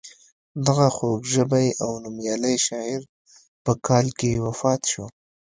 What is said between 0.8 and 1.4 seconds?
خوږ